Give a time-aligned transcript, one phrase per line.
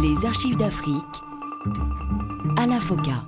[0.00, 0.94] Les archives d'Afrique.
[2.56, 3.24] Alain Foka.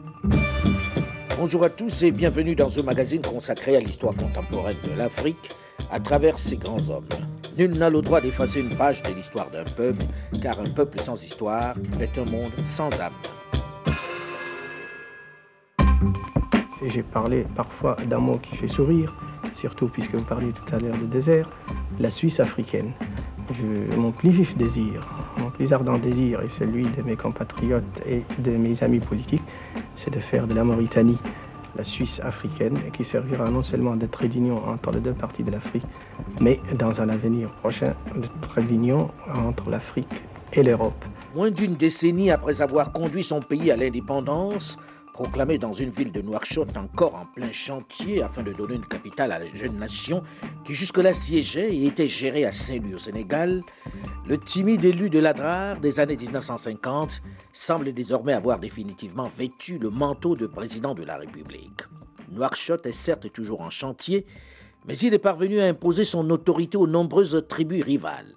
[1.36, 5.50] Bonjour à tous et bienvenue dans ce magazine consacré à l'histoire contemporaine de l'Afrique
[5.90, 7.08] à travers ses grands hommes.
[7.58, 10.04] Nul n'a le droit d'effacer une page de l'histoire d'un peuple,
[10.40, 13.14] car un peuple sans histoire est un monde sans âme.
[16.86, 19.12] J'ai parlé parfois d'un mot qui fait sourire,
[19.54, 21.50] surtout puisque vous parliez tout à l'heure de désert,
[21.98, 22.92] la Suisse africaine.
[23.96, 25.06] Mon plus vif désir,
[25.38, 29.42] mon plus ardent désir et celui de mes compatriotes et de mes amis politiques,
[29.96, 31.18] c'est de faire de la Mauritanie
[31.76, 35.50] la Suisse africaine, qui servira non seulement de trait d'union entre les deux parties de
[35.50, 35.84] l'Afrique,
[36.40, 41.04] mais dans un avenir prochain, de trait d'union entre l'Afrique et l'Europe.
[41.34, 44.78] Moins d'une décennie après avoir conduit son pays à l'indépendance,
[45.16, 49.32] proclamé dans une ville de Nouakchott encore en plein chantier afin de donner une capitale
[49.32, 50.22] à la jeune nation
[50.62, 53.62] qui jusque-là siégeait et était gérée à Saint-Louis au Sénégal,
[54.28, 57.22] le timide élu de l'Adrar des années 1950
[57.54, 61.80] semble désormais avoir définitivement vêtu le manteau de président de la République.
[62.30, 64.26] Nouakchott est certes toujours en chantier,
[64.86, 68.34] mais il est parvenu à imposer son autorité aux nombreuses tribus rivales.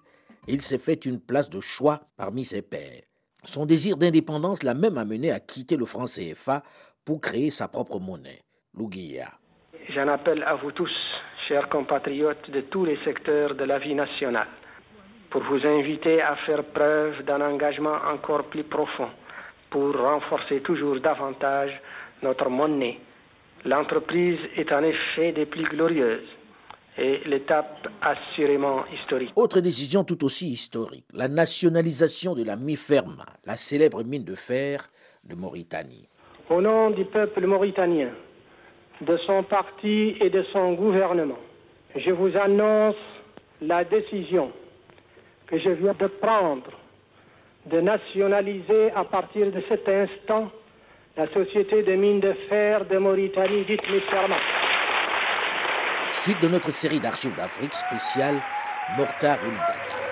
[0.48, 3.09] Il s'est fait une place de choix parmi ses pairs.
[3.50, 6.62] Son désir d'indépendance l'a même amené à quitter le franc CFA
[7.04, 8.42] pour créer sa propre monnaie,
[8.78, 9.32] l'Ouguia.
[9.90, 10.92] J'en appelle à vous tous,
[11.48, 14.50] chers compatriotes de tous les secteurs de la vie nationale,
[15.32, 19.10] pour vous inviter à faire preuve d'un engagement encore plus profond
[19.72, 21.72] pour renforcer toujours davantage
[22.22, 23.00] notre monnaie.
[23.66, 26.39] L'entreprise est en effet des plus glorieuses
[27.00, 29.32] et l'étape assurément historique.
[29.36, 34.90] Autre décision tout aussi historique, la nationalisation de la MIFERMA, la célèbre mine de fer
[35.24, 36.08] de Mauritanie.
[36.50, 38.10] Au nom du peuple mauritanien,
[39.02, 41.40] de son parti et de son gouvernement,
[41.96, 42.96] je vous annonce
[43.62, 44.52] la décision
[45.48, 46.72] que je viens de prendre
[47.66, 50.50] de nationaliser à partir de cet instant
[51.18, 54.69] la société de mines de fer de Mauritanie dite MIFERMA.
[56.12, 58.42] Suite de notre série d'archives d'Afrique spéciale
[58.98, 60.09] Mokhtar Ouldada.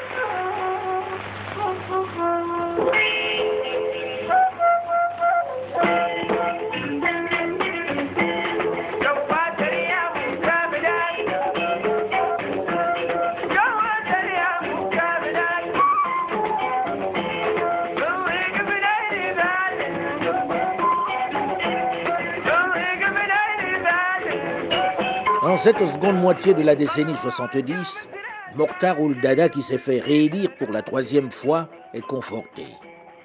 [25.57, 28.09] Dans cette seconde moitié de la décennie 70,
[28.53, 32.67] Mokhtar Ould-Dada, qui s'est fait réélire pour la troisième fois, est conforté.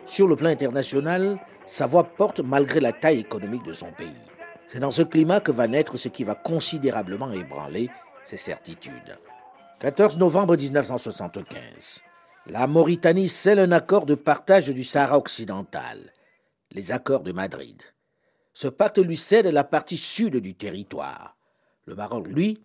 [0.06, 4.16] Sur le plan international, sa voix porte malgré la taille économique de son pays.
[4.66, 7.90] C'est dans ce climat que va naître ce qui va considérablement ébranler
[8.24, 9.18] ses certitudes.
[9.80, 12.00] 14 novembre 1975.
[12.46, 15.98] La Mauritanie scelle un accord de partage du Sahara occidental,
[16.70, 17.82] les accords de Madrid.
[18.54, 21.31] Ce pacte lui cède la partie sud du territoire.
[21.86, 22.58] Le Maroc, lui,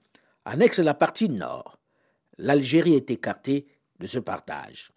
[0.46, 1.80] annexe la partie nord.
[2.38, 3.66] L'Algérie est écartée
[4.00, 4.92] de ce partage.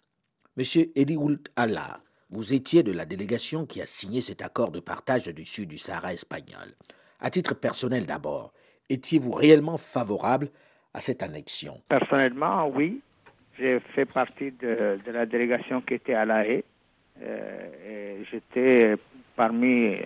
[0.57, 5.25] Monsieur Ould Allah, vous étiez de la délégation qui a signé cet accord de partage
[5.25, 6.75] du sud du Sahara espagnol.
[7.19, 8.53] À titre personnel d'abord,
[8.89, 10.49] étiez-vous réellement favorable
[10.93, 11.81] à cette annexion?
[11.87, 13.01] Personnellement, oui.
[13.57, 16.63] J'ai fait partie de, la délégation qui était à La Haye.
[17.21, 18.95] Euh, J'étais
[19.35, 19.97] parmi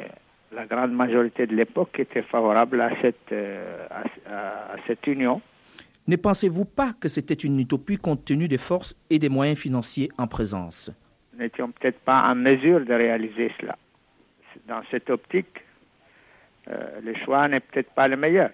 [0.55, 3.87] la grande majorité de l'époque était favorable à cette, euh,
[4.27, 5.41] à, cette union.
[6.07, 10.09] Ne pensez-vous pas que c'était une utopie compte tenu des forces et des moyens financiers
[10.17, 10.91] en présence?
[11.33, 13.77] Nous n'étions peut-être pas en mesure de réaliser cela.
[14.67, 15.61] Dans cette optique,
[16.69, 18.51] euh, le choix n'est peut-être pas le meilleur.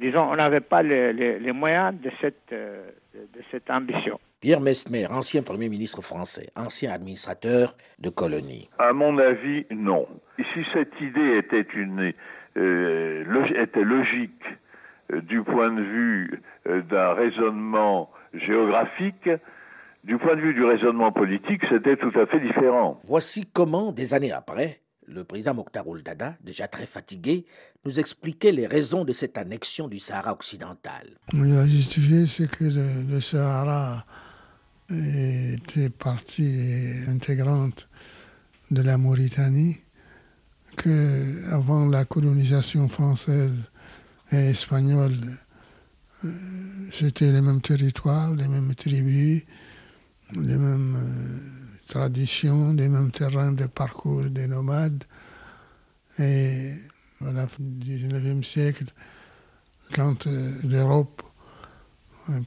[0.00, 4.18] Disons, on n'avait pas les, moyens de cette, euh, de cette ambition.
[4.42, 8.68] Pierre Mesmer, ancien Premier ministre français, ancien administrateur de colonies.
[8.80, 10.08] À mon avis, non.
[10.36, 12.12] Si cette idée était, une,
[12.56, 14.42] euh, était logique
[15.12, 19.30] euh, du point de vue euh, d'un raisonnement géographique,
[20.02, 23.00] du point de vue du raisonnement politique, c'était tout à fait différent.
[23.04, 27.46] Voici comment, des années après, le président Mokhtar Ould-Dada, déjà très fatigué,
[27.84, 31.10] nous expliquait les raisons de cette annexion du Sahara occidental.
[31.32, 34.04] Justifié, c'est que le Sahara
[34.92, 37.88] était partie intégrante
[38.70, 39.78] de la Mauritanie,
[40.76, 43.70] que avant la colonisation française
[44.30, 45.18] et espagnole,
[46.24, 46.30] euh,
[46.92, 49.42] c'était les mêmes territoires, les mêmes tribus,
[50.34, 55.04] les mêmes euh, traditions, les mêmes terrains de parcours des nomades.
[56.18, 56.72] Et
[57.26, 58.84] à la fin du XIXe siècle,
[59.92, 61.22] quand euh, l'Europe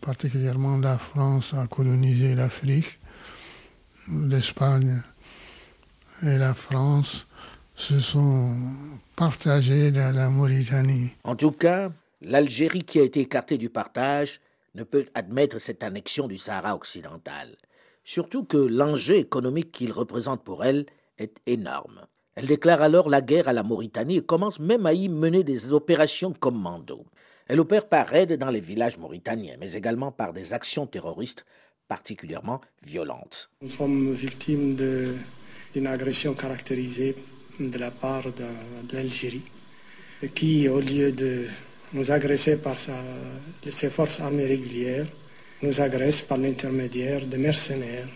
[0.02, 3.00] particulièrement la France a colonisé l'Afrique,
[4.08, 5.02] l'Espagne
[6.24, 7.28] et la France
[7.76, 8.56] se sont
[9.16, 11.12] partagés dans la Mauritanie.
[11.24, 11.92] En tout cas,
[12.22, 14.40] l'Algérie qui a été écartée du partage
[14.76, 17.56] ne peut admettre cette annexion du Sahara occidental.
[18.04, 20.86] Surtout que l'enjeu économique qu'il représente pour elle
[21.18, 22.06] est énorme.
[22.36, 25.72] Elle déclare alors la guerre à la Mauritanie et commence même à y mener des
[25.72, 27.06] opérations commando.
[27.48, 31.46] Elle opère par aide dans les villages mauritaniens, mais également par des actions terroristes
[31.88, 33.50] particulièrement violentes.
[33.62, 34.76] Nous sommes victimes
[35.74, 37.16] d'une agression caractérisée
[37.60, 39.44] de la part de, l'Algérie,
[40.34, 41.46] qui, au lieu de
[41.94, 45.06] nous agresser par ses forces armées régulières,
[45.62, 48.08] nous agresse par l'intermédiaire de mercenaires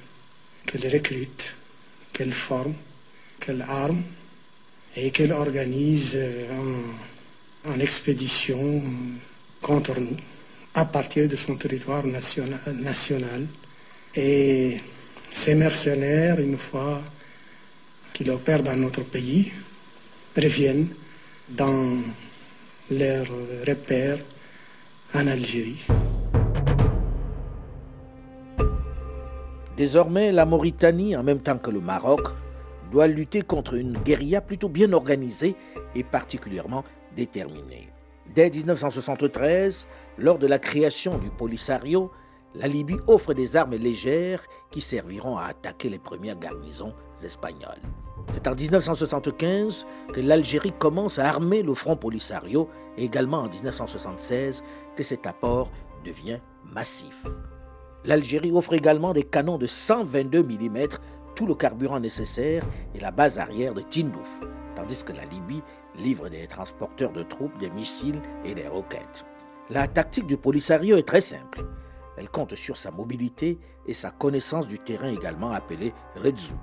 [0.66, 1.56] qu'elle recrute,
[2.12, 2.74] qu'elle forme,
[3.40, 4.02] qu'elle arme
[4.96, 6.18] et qu'elle organise
[6.52, 7.09] en,
[7.66, 8.82] en expédition
[9.62, 10.16] contre nous
[10.74, 13.48] à partir de son territoire national.
[14.16, 14.80] Et
[15.32, 17.02] ces mercenaires, une fois
[18.14, 19.52] qu'ils opèrent dans notre pays,
[20.36, 20.88] reviennent
[21.50, 21.98] dans
[22.92, 23.28] leurs
[23.68, 24.20] repères
[25.14, 25.86] en Algérie.
[29.78, 32.28] Désormais, la Mauritanie, en même temps que le Maroc,
[32.92, 35.56] doit lutter contre une guérilla plutôt bien organisée
[35.96, 36.84] et particulièrement
[37.16, 37.90] déterminée.
[38.34, 42.12] Dès 1973, lors de la création du Polisario,
[42.56, 47.82] la Libye offre des armes légères qui serviront à attaquer les premières garnisons espagnoles.
[48.32, 54.64] C'est en 1975 que l'Algérie commence à armer le Front Polisario et également en 1976
[54.96, 55.72] que cet apport
[56.06, 57.26] devient massif.
[58.06, 60.88] L'Algérie offre également des canons de 122 mm,
[61.36, 62.64] tout le carburant nécessaire
[62.96, 64.42] et la base arrière de Tindouf,
[64.76, 65.62] tandis que la Libye
[66.00, 69.26] livre des transporteurs de troupes, des missiles et des roquettes.
[69.70, 71.66] La tactique du Polisario est très simple.
[72.18, 76.56] Elle compte sur sa mobilité et sa connaissance du terrain également appelée Redzu.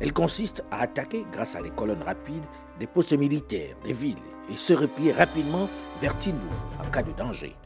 [0.00, 2.44] Elle consiste à attaquer, grâce à des colonnes rapides,
[2.78, 5.68] des postes militaires, des villes et se replier rapidement
[6.00, 7.56] vers Tindouf en cas de danger.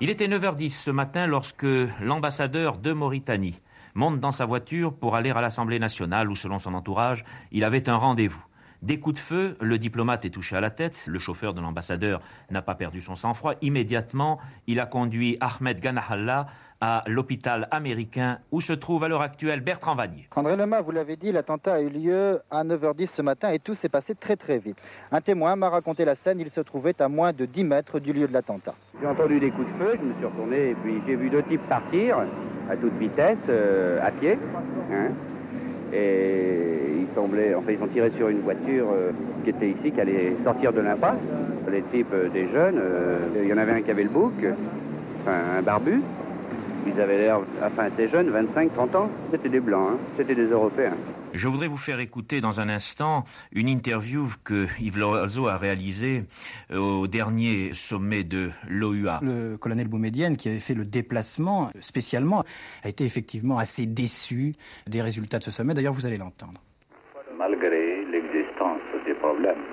[0.00, 1.66] Il était 9h10 ce matin lorsque
[2.00, 3.60] l'ambassadeur de Mauritanie
[3.94, 7.88] monte dans sa voiture pour aller à l'Assemblée nationale où, selon son entourage, il avait
[7.88, 8.42] un rendez-vous.
[8.82, 12.20] Des coups de feu, le diplomate est touché à la tête, le chauffeur de l'ambassadeur
[12.50, 13.54] n'a pas perdu son sang-froid.
[13.60, 16.46] Immédiatement, il a conduit Ahmed Ganahallah
[16.80, 20.28] à l'hôpital américain où se trouve à l'heure actuelle Bertrand Vanier.
[20.34, 23.74] André Lema, vous l'avez dit, l'attentat a eu lieu à 9h10 ce matin et tout
[23.74, 24.78] s'est passé très très vite.
[25.12, 28.12] Un témoin m'a raconté la scène, il se trouvait à moins de 10 mètres du
[28.12, 28.74] lieu de l'attentat.
[29.00, 31.44] J'ai entendu des coups de feu, je me suis retourné et puis j'ai vu deux
[31.44, 32.18] types partir
[32.68, 34.36] à toute vitesse, euh, à pied.
[34.90, 35.12] Hein.
[35.92, 39.10] Et ils semblaient, enfin ils ont tiré sur une voiture euh,
[39.44, 41.18] qui était ici, qui allait sortir de l'impasse.
[41.70, 42.80] Les types euh, des jeunes,
[43.40, 44.32] il y en avait un qui avait le bouc,
[45.22, 46.00] enfin un barbu,
[46.86, 49.08] ils avaient l'air, enfin, assez jeunes, 25, 30 ans.
[49.30, 49.98] C'était des Blancs, hein.
[50.16, 50.94] c'était des Européens.
[51.34, 53.24] Je voudrais vous faire écouter dans un instant
[53.54, 56.24] une interview que Yves Loiseau a réalisée
[56.70, 59.20] euh, au dernier sommet de l'OUA.
[59.22, 62.44] Le colonel Boumedienne, qui avait fait le déplacement spécialement,
[62.84, 64.52] a été effectivement assez déçu
[64.86, 65.72] des résultats de ce sommet.
[65.72, 66.60] D'ailleurs, vous allez l'entendre.
[67.38, 69.64] Malgré l'existence des problèmes,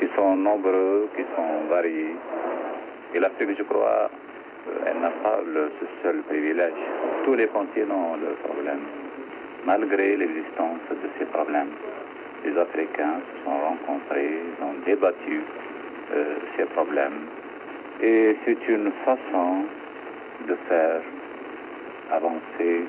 [0.00, 2.14] qui sont nombreux, qui sont variés,
[3.12, 4.08] et l'Afrique, je crois,
[4.86, 6.72] elle n'a pas le, ce seul privilège.
[7.24, 8.86] Tous les continents ont leurs problèmes.
[9.66, 11.72] Malgré l'existence de ces problèmes,
[12.44, 15.42] les Africains se sont rencontrés, ont débattu
[16.12, 17.26] euh, ces problèmes.
[18.02, 19.64] Et c'est une façon
[20.48, 21.02] de faire
[22.10, 22.84] avancer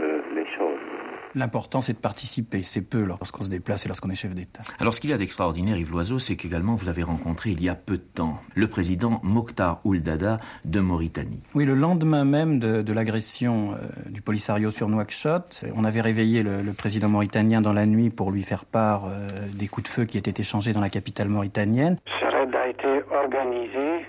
[0.00, 0.95] euh, les choses.
[1.36, 2.62] L'important, c'est de participer.
[2.62, 4.62] C'est peu lorsqu'on se déplace et lorsqu'on est chef d'État.
[4.80, 7.68] Alors, ce qu'il y a d'extraordinaire, Yves Loiseau, c'est qu'également, vous avez rencontré il y
[7.68, 11.42] a peu de temps le président Mokhtar Ouldada de Mauritanie.
[11.54, 16.72] Oui, le lendemain même de, l'agression euh, du Polisario sur Nouakchott, on avait réveillé le,
[16.72, 20.16] président mauritanien dans la nuit pour lui faire part euh, des coups de feu qui
[20.16, 21.98] étaient échangés dans la capitale mauritanienne.
[22.18, 24.06] Ce raid a été organisé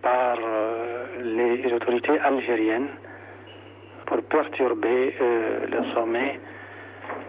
[0.00, 1.04] par euh,
[1.64, 2.86] les autorités algériennes
[4.12, 6.38] pour perturber euh, le sommet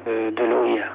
[0.06, 0.88] euh, de l'OIA.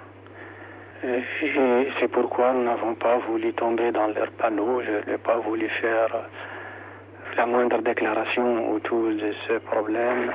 [1.04, 5.66] Euh, c'est pourquoi nous n'avons pas voulu tomber dans leur panneau, je n'ai pas voulu
[5.80, 6.10] faire
[7.38, 10.30] la moindre déclaration autour de ce problème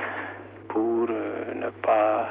[0.68, 2.30] pour ne pas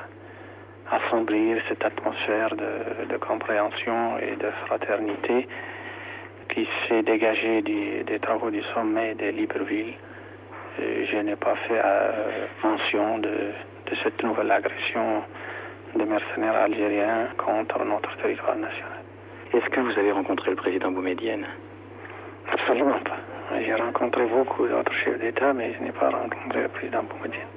[0.91, 5.47] assombrir cette atmosphère de, de, compréhension et de fraternité
[6.49, 9.93] qui s'est dégagée des travaux du sommet de Libreville
[10.79, 13.51] je n'ai pas fait euh, mention de,
[14.03, 15.23] cette nouvelle agression
[15.95, 18.99] de mercenaires algériens contre notre territoire national.
[19.53, 21.45] Est-ce que vous avez rencontré le président Boumedienne
[22.51, 23.17] Absolument pas.
[23.63, 27.47] J'ai rencontré beaucoup d'autres chefs d'État, mais je n'ai pas rencontré le président Boumedienne.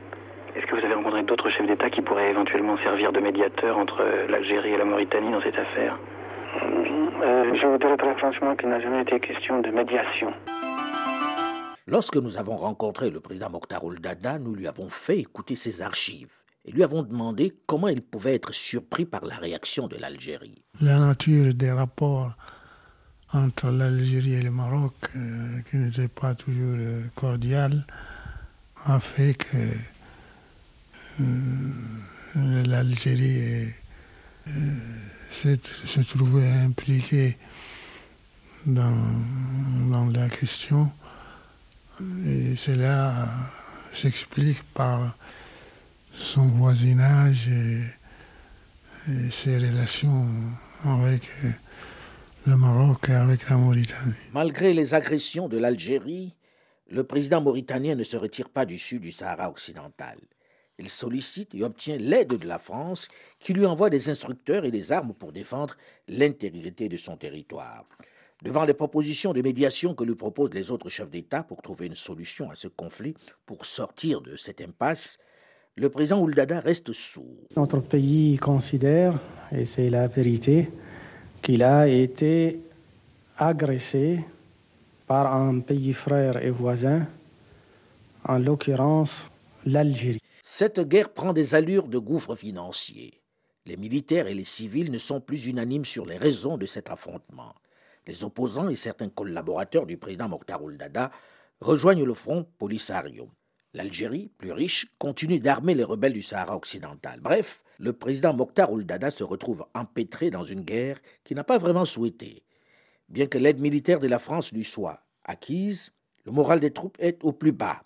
[0.55, 4.05] Est-ce que vous avez rencontré d'autres chefs d'État qui pourraient éventuellement servir de médiateurs entre
[4.29, 5.99] l'Algérie et la Mauritanie dans cette affaire?
[7.23, 10.33] Euh, Je vous dirais très franchement qu'il n'a jamais été question de médiation.
[11.89, 16.33] Lorsque nous avons rencontré le président Mokhtar Dada, nous lui avons fait écouter ses archives
[16.65, 20.65] et lui avons demandé comment il pouvait être surpris par la réaction de l'Algérie.
[20.81, 22.33] La nature des rapports
[23.33, 27.87] entre l'Algérie et le Maroc, euh, qui n'était pas toujours euh, cordial,
[28.85, 29.57] a fait que
[31.21, 33.73] euh, l'Algérie
[35.31, 37.39] se trouvait impliquée
[38.67, 40.91] dans la question.
[42.01, 43.27] Et cela
[43.95, 45.17] s'explique par
[46.13, 47.83] son voisinage et,
[49.31, 50.27] ses relations
[50.85, 51.23] avec
[52.45, 54.15] le Maroc et avec la Mauritanie.
[54.33, 56.35] Malgré les agressions de l'Algérie,
[56.91, 60.19] le président mauritanien ne se retire pas du sud du Sahara occidental.
[60.79, 64.93] Il sollicite et obtient l'aide de la France qui lui envoie des instructeurs et des
[64.93, 65.77] armes pour défendre
[66.09, 67.87] l'intégrité de son territoire.
[68.43, 71.95] Devant les propositions de médiation que lui proposent les autres chefs d'État pour trouver une
[71.95, 73.15] solution à ce conflit,
[73.47, 75.19] pour sortir de cette impasse,
[75.75, 77.49] le président Ouldada reste sourd.
[77.57, 79.19] Notre pays considère,
[79.53, 80.71] et c'est la vérité,
[81.41, 82.61] qu'il a été
[83.39, 84.21] agressé
[85.07, 87.07] par un pays frère et voisin,
[88.25, 89.31] en l'occurrence
[89.65, 90.21] l'Algérie.
[90.43, 93.21] Cette guerre prend des allures de gouffre financier.
[93.65, 97.55] Les militaires et les civils ne sont plus unanimes sur les raisons de cet affrontement
[98.07, 101.11] les opposants et certains collaborateurs du président Mokhtar Dada
[101.61, 103.31] rejoignent le front Polisario.
[103.75, 107.21] L'Algérie, plus riche, continue d'armer les rebelles du Sahara occidental.
[107.21, 111.85] Bref, le président Mokhtar Dada se retrouve empêtré dans une guerre qu'il n'a pas vraiment
[111.85, 112.43] souhaitée.
[113.09, 115.93] Bien que l'aide militaire de la France lui soit acquise,
[116.25, 117.83] le moral des troupes est au plus bas.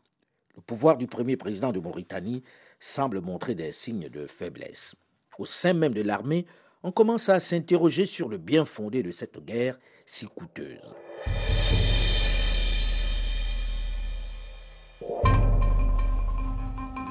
[0.56, 2.42] Le pouvoir du premier président de Mauritanie
[2.78, 4.94] semble montrer des signes de faiblesse.
[5.38, 6.46] Au sein même de l'armée,
[6.82, 9.78] on commence à s'interroger sur le bien fondé de cette guerre
[10.10, 10.94] si coûteuse.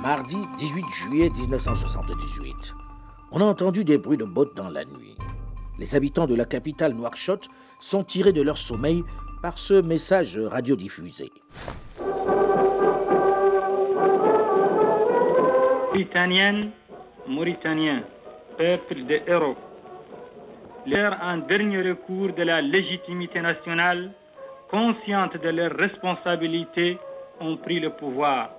[0.01, 2.75] Mardi 18 juillet 1978.
[3.31, 5.15] On a entendu des bruits de bottes dans la nuit.
[5.77, 7.47] Les habitants de la capitale Nouakchott
[7.79, 9.03] sont tirés de leur sommeil
[9.41, 11.31] par ce message radiodiffusé.
[20.89, 24.11] Leur un dernier recours de la légitimité nationale,
[24.69, 26.97] consciente de leurs responsabilités,
[27.39, 28.51] ont pris le pouvoir.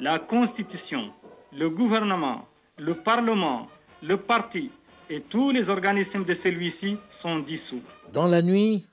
[0.00, 1.12] La Constitution,
[1.52, 2.46] le gouvernement,
[2.78, 3.68] le Parlement,
[4.02, 4.70] le parti
[5.08, 7.82] et tous les organismes de celui-ci sont dissous.
[8.12, 8.84] Dans la nuit,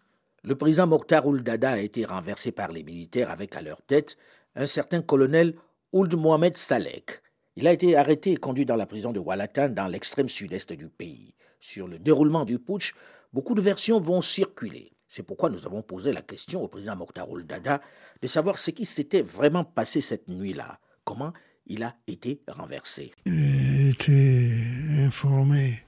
[0.44, 4.18] le président Mokhtar Ould-Dada a été renversé par les militaires avec à leur tête
[4.56, 5.56] un certain colonel
[5.94, 7.22] Ould Mohamed Salek.
[7.56, 10.90] Il a été arrêté et conduit dans la prison de Walatan dans l'extrême sud-est du
[10.90, 12.94] pays sur le déroulement du putsch,
[13.32, 14.92] beaucoup de versions vont circuler.
[15.08, 17.82] C'est pourquoi nous avons posé la question au président Mokhtar Dada
[18.22, 21.34] de savoir ce qui s'était vraiment passé cette nuit-là, comment
[21.68, 23.14] il a été renversé.
[23.26, 24.52] J'ai été
[25.00, 25.84] informé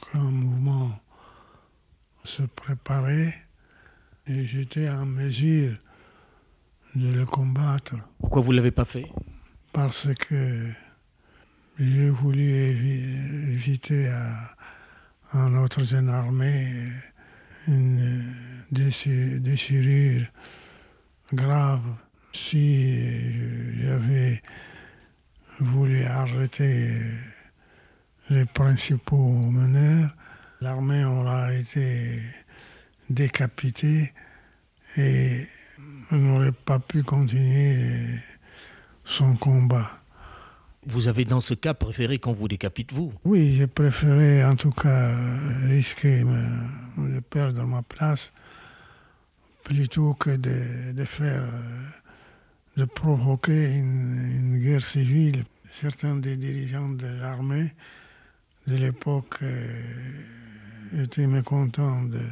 [0.00, 0.90] qu'un mouvement
[2.24, 3.34] se préparait
[4.26, 5.76] et j'étais en mesure
[6.94, 7.94] de le combattre.
[8.18, 9.06] Pourquoi vous ne l'avez pas fait?
[9.72, 10.68] Parce que
[11.78, 12.48] j'ai voulu
[13.52, 14.55] éviter à
[15.36, 16.90] en jeune armée
[17.68, 18.24] une
[18.70, 20.26] déchirure
[21.32, 21.82] grave.
[22.32, 24.42] Si j'avais
[25.60, 26.88] voulu arrêter
[28.30, 30.14] les principaux meneurs,
[30.60, 32.20] l'armée aurait été
[33.08, 34.12] décapitée
[34.96, 35.46] et
[36.10, 38.20] n'aurait pas pu continuer
[39.04, 39.90] son combat.
[40.88, 44.70] Vous avez dans ce cas préféré qu'on vous décapite vous Oui, j'ai préféré en tout
[44.70, 45.12] cas
[45.64, 48.32] risquer de perdre ma place
[49.64, 51.42] plutôt que de, faire,
[52.76, 55.44] de provoquer une, guerre civile.
[55.72, 57.74] Certains des dirigeants de l'armée
[58.68, 62.22] de l'époque euh, étaient mécontents de,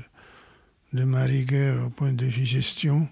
[0.93, 3.09] de ma rigueur au point de vue gestion.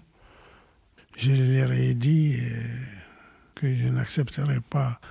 [1.17, 2.63] Je leur ai dit euh,
[3.55, 5.01] que je n'accepterais pas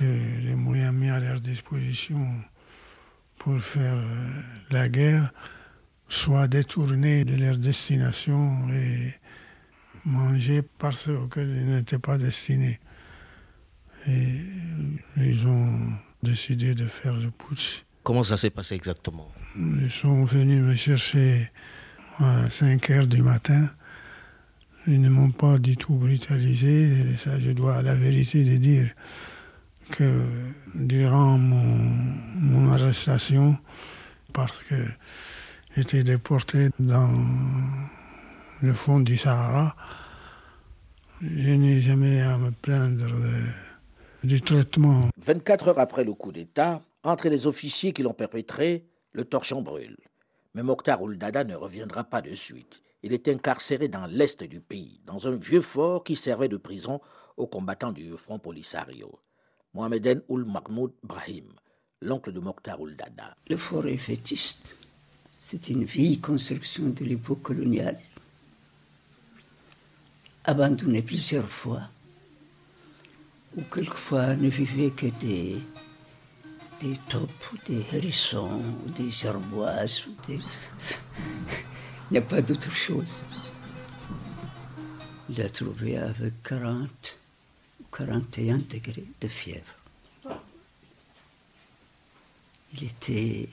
[0.00, 2.24] que les moyens mis à leur disposition
[3.36, 5.30] pour faire euh, la guerre
[6.08, 9.12] soient détournés de leur destination et
[10.06, 12.80] mangés par ceux auxquels ils n'étaient pas destinés.
[14.08, 14.40] Et
[15.18, 15.78] ils ont
[16.22, 17.84] décidé de faire le putsch.
[18.02, 19.30] Comment ça s'est passé exactement?
[19.56, 21.50] Ils sont venus me chercher
[22.18, 23.68] à 5 heures du matin.
[24.86, 27.18] Ils ne m'ont pas du tout brutalisé.
[27.22, 28.88] ça, je dois à la vérité de dire
[29.90, 30.24] que
[30.74, 33.56] durant mon, arrestation,
[34.32, 34.76] parce que
[35.76, 37.10] j'étais déporté dans
[38.62, 39.74] le fond du Sahara,
[41.20, 43.10] je n'ai jamais à me plaindre
[44.24, 45.08] du traitement.
[45.18, 49.96] 24 heures après le coup d'État, entre les officiers qui l'ont perpétré, le torchon brûle.
[50.54, 52.82] Mais Mokhtar Ould-Dada ne reviendra pas de suite.
[53.02, 57.00] Il est incarcéré dans l'est du pays, dans un vieux fort qui servait de prison
[57.36, 59.18] aux combattants du Front Polisario.
[59.72, 61.44] Mohameden Oul Mahmoud Brahim,
[62.00, 63.36] l'oncle de Mokhtar Ould-Dada.
[63.48, 64.74] Le fort est fétiste.
[65.40, 67.98] C'est une vieille construction de l'époque coloniale,
[70.44, 71.82] abandonnée plusieurs fois,
[73.56, 75.56] où quelquefois ne vivaient que des,
[76.80, 78.62] des taupes, des hérissons,
[78.96, 80.40] des gerboises, des...
[82.10, 83.22] Il n'y a pas d'autre chose.
[85.28, 87.19] Il a trouvé avec 40 ou
[87.96, 89.74] 41 degrés de fièvre.
[92.72, 93.48] Il était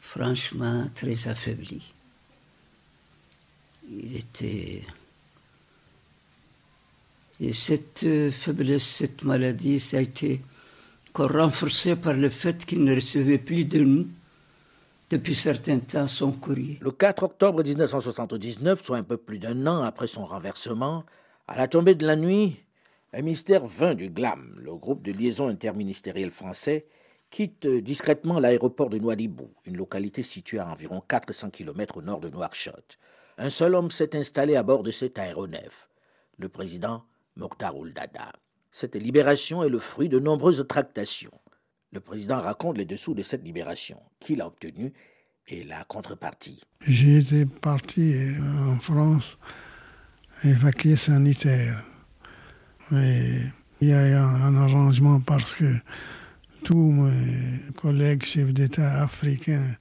[0.00, 1.82] franchement très affaibli.
[3.90, 4.82] Il était...
[7.40, 10.40] Et cette faiblesse, cette maladie, ça a été
[11.14, 14.08] renforcée par le fait qu'il ne recevait plus de nous
[15.10, 16.78] depuis certain temps son courrier.
[16.80, 21.04] Le 4 octobre 1979, soit un peu plus d'un an après son renversement,
[21.48, 22.56] à la tombée de la nuit,
[23.14, 26.86] un mystère vint du GLAM, le groupe de liaison interministériel français,
[27.30, 32.28] quitte discrètement l'aéroport de Nouadhibou, une localité située à environ 400 km au nord de
[32.28, 32.98] Nouakchott.
[33.38, 35.88] Un seul homme s'est installé à bord de cet aéronef,
[36.36, 37.04] le président
[37.36, 38.32] Mokhtar Ould-Dada.
[38.70, 41.40] Cette libération est le fruit de nombreuses tractations.
[41.92, 44.92] Le président raconte les dessous de cette libération, qu'il a obtenue
[45.46, 46.62] et la contrepartie.
[46.82, 49.38] J'ai été parti en France
[50.44, 51.84] évacué sanitaire.
[52.92, 53.52] Il
[53.82, 55.76] y a eu un arrangement parce que
[56.64, 59.76] tous mes collègues chefs d'État africains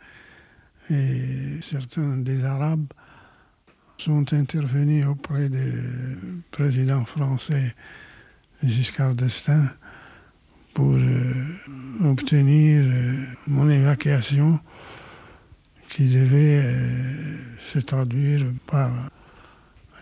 [0.90, 2.88] et certains des Arabes
[3.98, 7.74] sont intervenus auprès du président français
[8.64, 9.70] Giscard d'Estaing
[10.74, 11.34] pour euh,
[12.06, 13.14] obtenir euh,
[13.48, 14.60] mon évacuation
[15.90, 17.38] qui devait euh,
[17.74, 18.92] se traduire par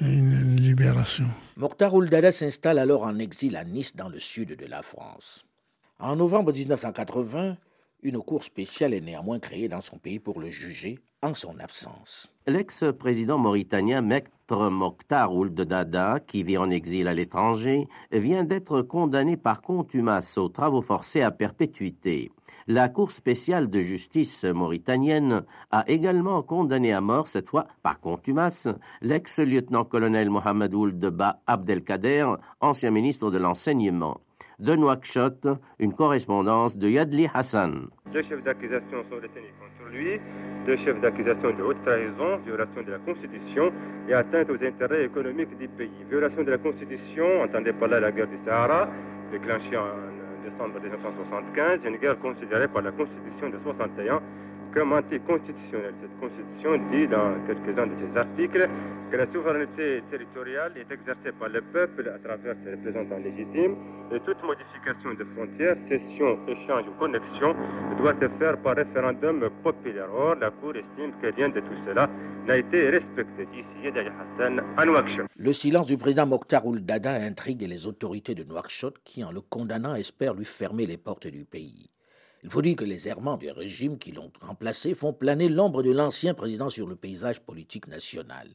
[0.01, 1.25] une libération.
[1.55, 5.45] Mokhtar Ouldada s'installe alors en exil à Nice dans le sud de la France.
[5.99, 7.58] En novembre 1980,
[8.03, 12.29] une cour spéciale est néanmoins créée dans son pays pour le juger en son absence.
[12.45, 19.38] L'ex-président mauritanien Maître Mokhtar Ould Dada, qui vit en exil à l'étranger, vient d'être condamné
[19.38, 22.31] par contumace aux travaux forcés à perpétuité.
[22.67, 28.67] La Cour spéciale de justice mauritanienne a également condamné à mort, cette fois par contumace,
[29.01, 32.25] l'ex-lieutenant-colonel Mohamed Ould Ba Abdelkader,
[32.62, 34.19] ancien ministre de l'Enseignement
[34.58, 35.47] de Nouakchott,
[35.78, 37.88] une correspondance de Yadli Hassan.
[38.12, 40.19] Deux chefs d'accusation sont retenus contre lui,
[40.65, 43.71] deux chefs d'accusation de haute trahison, violation de la Constitution
[44.10, 45.91] et atteinte aux intérêts économiques du pays.
[46.10, 48.88] Violation de la Constitution, entendez par là la guerre du Sahara,
[49.32, 50.14] déclenchée en
[50.45, 54.21] décembre 1975, une guerre considérée par la Constitution de 61
[54.75, 55.95] comme anticonstitutionnelle.
[56.01, 58.69] Cette constitution dit dans quelques-uns de ses articles
[59.09, 63.75] que la souveraineté territoriale est exercée par le peuple à travers ses représentants légitimes
[64.11, 67.55] et toute modification de frontières, cession, échange ou connexion
[67.97, 70.09] doit se faire par référendum populaire.
[70.13, 72.09] Or, la Cour estime que rien de tout cela
[72.45, 73.47] n'a été respecté.
[73.53, 75.27] Ici, Hassan à Nouakchott.
[75.38, 79.95] Le silence du président Mokhtar Ould-Dada intrigue les autorités de Nouakchott qui, en le condamnant,
[79.95, 81.89] espèrent lui fermer les portes du pays.
[82.45, 85.89] Il faut dire que les errements du régime qui l'ont remplacé font planer l'ombre de
[85.91, 88.53] l'ancien président sur le paysage politique national.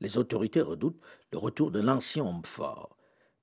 [0.00, 2.96] Les autorités redoutent le retour de l'ancien homme fort.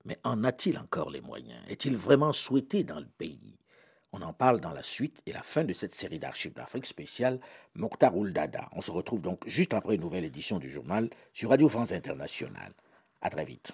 [0.04, 1.62] Mais en a-t-il encore les moyens?
[1.70, 3.60] Est-il vraiment souhaité dans le pays?
[4.14, 7.40] On en parle dans la suite et la fin de cette série d'archives d'Afrique spéciale
[7.76, 8.70] Mokhtar Dada.
[8.72, 12.74] On se retrouve donc juste après une nouvelle édition du journal sur Radio France Internationale.
[13.22, 13.74] À très vite.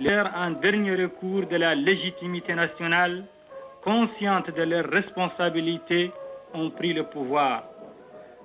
[0.00, 3.24] l'air en dernier recours de la légitimité nationale,
[3.82, 6.10] consciente de leurs responsabilités,
[6.54, 7.64] ont pris le pouvoir.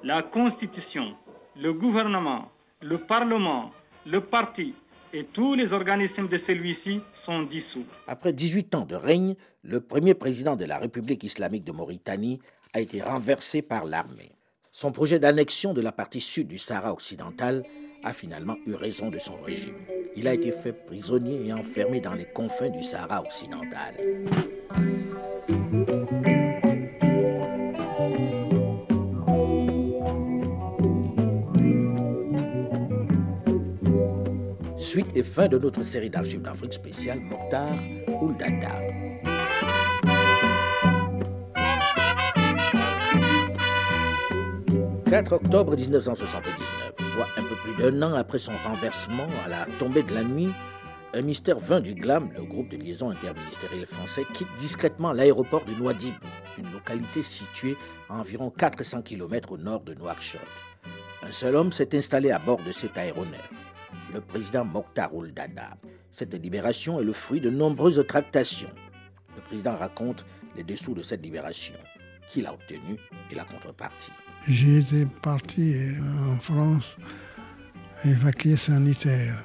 [0.03, 1.15] La Constitution,
[1.59, 2.49] le gouvernement,
[2.81, 3.71] le Parlement,
[4.05, 4.73] le parti
[5.13, 7.85] et tous les organismes de celui-ci sont dissous.
[8.07, 12.39] Après 18 ans de règne, le premier président de la République islamique de Mauritanie
[12.73, 14.31] a été renversé par l'armée.
[14.71, 17.63] Son projet d'annexion de la partie sud du Sahara occidental
[18.03, 19.75] a finalement eu raison de son régime.
[20.15, 23.95] Il a été fait prisonnier et enfermé dans les confins du Sahara occidental.
[34.77, 37.75] Suite et fin de notre série d'archives d'Afrique spéciale Mokhtar
[38.21, 38.81] Ouldada.
[45.11, 50.03] 4 octobre 1979, soit un peu plus d'un an après son renversement à la tombée
[50.03, 50.51] de la nuit,
[51.13, 55.73] un mystère 20 du GLAM, le groupe de liaison interministériel français, quitte discrètement l'aéroport de
[55.73, 56.15] Nouadhibou,
[56.57, 57.75] une localité située
[58.09, 60.39] à environ 400 km au nord de Nouakchott.
[61.21, 63.49] Un seul homme s'est installé à bord de cet aéronef,
[64.13, 65.71] le président Mokhtar Ould Dada.
[66.11, 68.71] Cette libération est le fruit de nombreuses tractations.
[69.35, 71.75] Le président raconte les dessous de cette libération,
[72.29, 72.97] qu'il a obtenu
[73.29, 74.13] et la contrepartie.
[74.47, 75.75] J'ai été parti
[76.29, 76.97] en France
[78.03, 79.43] évacuer sanitaire.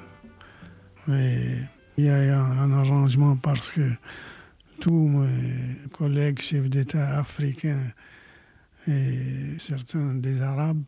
[1.07, 3.91] Il y a eu un, arrangement parce que
[4.79, 7.91] tous mes collègues chefs d'État africains
[8.87, 10.83] et certains des Arabes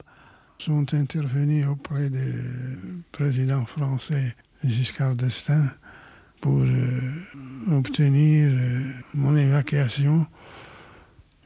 [0.57, 5.69] sont intervenus auprès du président français Giscard d'Estaing
[6.41, 8.81] pour euh, obtenir euh,
[9.13, 10.25] mon évacuation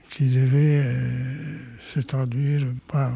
[0.09, 3.11] qui devait euh, se traduire par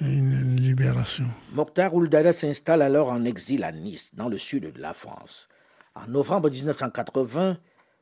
[0.00, 1.26] une libération.
[1.52, 5.48] Mokhtar Ouldada s'installe alors en exil à Nice, dans le sud de la France.
[5.94, 7.56] En novembre 1980,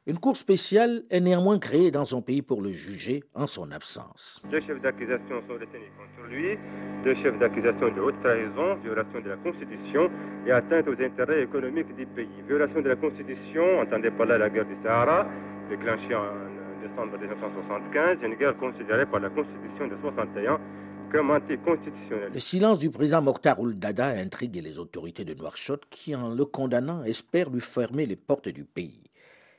[0.06, 4.42] une cour spéciale est néanmoins créée dans son pays pour le juger en son absence.
[4.50, 6.56] Deux chefs d'accusation sont retenus contre lui,
[7.04, 10.08] deux chefs d'accusation de haute trahison, violation de la Constitution
[10.46, 12.28] et atteinte aux intérêts économiques du pays.
[12.46, 15.26] Violation de la Constitution, entendez par là la guerre du Sahara,
[15.68, 16.47] déclenchée en
[16.88, 20.58] décembre 1975, une guerre considérée par la Constitution de 61
[21.12, 22.30] comme anticonstitutionnelle.
[22.34, 27.02] Le silence du président Mokhtar Ould-Dada intrigue les autorités de Nouakchott qui, en le condamnant,
[27.04, 29.02] espèrent lui fermer les portes du pays.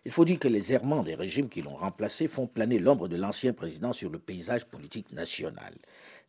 [0.05, 3.17] Il faut dire que les errements des régimes qui l'ont remplacé font planer l'ombre de
[3.17, 5.73] l'ancien président sur le paysage politique national.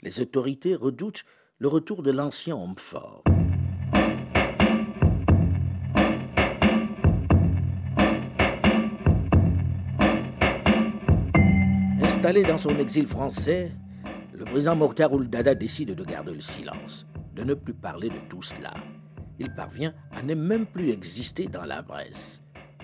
[0.02, 1.24] Les autorités redoutent
[1.58, 3.22] le retour de l'ancien homme fort.
[12.20, 13.72] Installé dans son exil français,
[14.34, 18.42] le président Mokhtar Ould-Dada décide de garder le silence, de ne plus parler de tout
[18.42, 18.74] cela.
[19.38, 22.42] Il parvient à ne même plus exister dans la presse.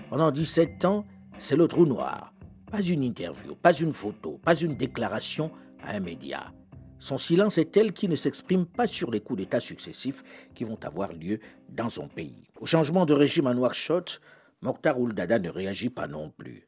[0.09, 1.05] Pendant 17 ans,
[1.37, 2.33] c'est le trou noir.
[2.71, 5.51] Pas une interview, pas une photo, pas une déclaration
[5.83, 6.51] à un média.
[6.97, 10.23] Son silence est tel qu'il ne s'exprime pas sur les coups d'État successifs
[10.55, 11.37] qui vont avoir lieu
[11.69, 12.47] dans son pays.
[12.59, 14.19] Au changement de régime à Nouakchott,
[14.63, 16.66] Mokhtar Ould-Dada ne réagit pas non plus.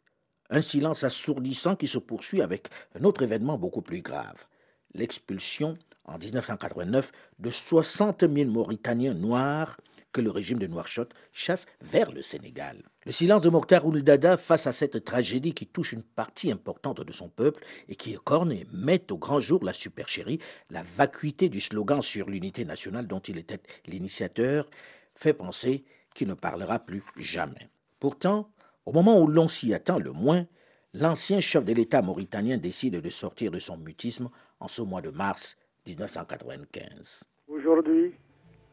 [0.50, 4.46] Un silence assourdissant qui se poursuit avec un autre événement beaucoup plus grave,
[4.94, 9.78] l'expulsion en 1989 de 60 000 Mauritaniens noirs
[10.12, 12.82] que le régime de Nouakchott chasse vers le Sénégal.
[13.06, 17.12] Le silence de Mokhtar Ould-Dada face à cette tragédie qui touche une partie importante de
[17.12, 21.60] son peuple et qui écorne et met au grand jour la supercherie, la vacuité du
[21.60, 24.68] slogan sur l'unité nationale dont il était l'initiateur,
[25.16, 25.84] fait penser
[26.16, 27.70] qu'il ne parlera plus jamais.
[28.00, 28.50] Pourtant,
[28.86, 30.46] au moment où l'on s'y attend le moins,
[30.94, 35.10] l'ancien chef de l'État mauritanien décide de sortir de son mutisme en ce mois de
[35.10, 37.24] mars 1995.
[37.48, 38.14] Aujourd'hui,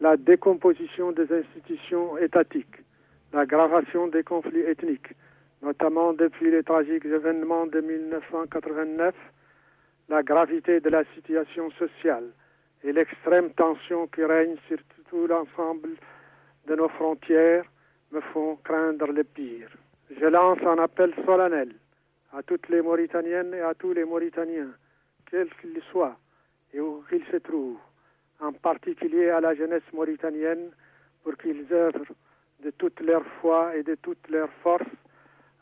[0.01, 2.83] la décomposition des institutions étatiques,
[3.33, 5.13] l'aggravation des conflits ethniques,
[5.63, 9.15] notamment depuis les tragiques événements de 1989,
[10.09, 12.31] la gravité de la situation sociale
[12.85, 14.79] et l'extrême tension qui règne sur
[15.11, 15.91] tout l'ensemble
[16.69, 17.65] de nos frontières
[18.13, 19.71] me font craindre le pire.
[20.11, 21.75] Je lance un appel solennel
[22.33, 24.71] à toutes les Mauritaniennes et à tous les Mauritaniens,
[25.31, 26.17] quels qu'ils soient
[26.73, 27.79] et où qu'ils se trouvent,
[28.41, 30.71] en particulier à la jeunesse mauritanienne,
[31.23, 32.13] pour qu'ils œuvrent
[32.63, 34.87] de toute leur foi et de toute leur force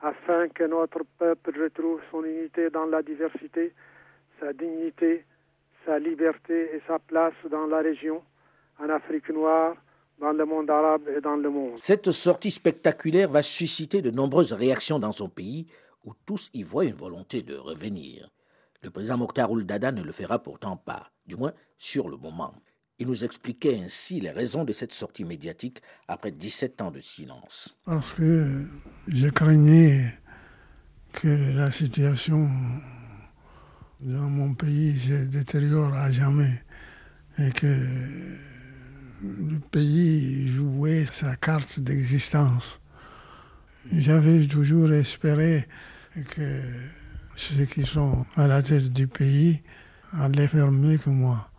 [0.02, 3.72] afin que notre peuple retrouve son unité dans la diversité,
[4.38, 5.24] sa dignité,
[5.86, 8.22] sa liberté et sa place dans la région,
[8.78, 9.74] en Afrique noire,
[10.20, 11.78] dans le monde arabe et dans le monde.
[11.78, 15.66] Cette sortie spectaculaire va susciter de nombreuses réactions dans son pays,
[16.04, 18.30] où tous y voient une volonté de revenir.
[18.82, 22.54] Le président Mokhtar Ould-Dada ne le fera pourtant pas, du moins sur le moment.
[22.98, 27.76] Il nous expliquait ainsi les raisons de cette sortie médiatique après 17 ans de silence.
[27.84, 28.66] Parce que
[29.08, 30.14] je craignais
[31.12, 32.48] que la situation
[34.00, 36.62] dans mon pays se détériore à jamais
[37.38, 37.66] et que
[39.22, 42.80] le pays jouait sa carte d'existence.
[43.92, 45.68] J'avais toujours espéré
[46.30, 46.60] que
[47.36, 49.62] ceux qui sont à la tête du pays
[50.12, 51.50] allaient faire mieux que moi.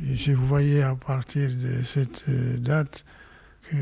[0.00, 2.28] Je voyais à partir de cette
[2.60, 3.04] date
[3.68, 3.76] que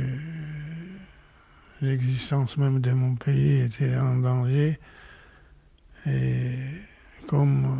[1.80, 4.78] l'existence même de mon pays était en danger
[6.06, 6.56] et
[7.26, 7.76] comme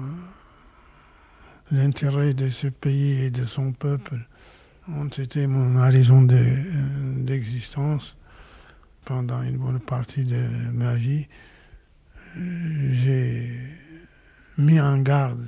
[1.70, 4.18] l'intérêt de ce pays et de son peuple
[4.96, 8.16] ont été mon horizon d'existence
[9.04, 11.26] pendant une bonne partie de ma vie,
[12.34, 13.50] j'ai
[14.58, 15.46] mis en garde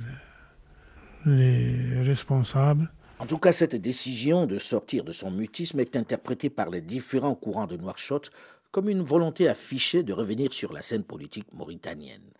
[1.25, 2.91] les responsables.
[3.19, 7.35] En tout cas, cette décision de sortir de son mutisme est interprétée par les différents
[7.35, 8.31] courants de Nouakchott
[8.71, 12.31] comme une volonté affichée de revenir sur la scène politique mauritanienne.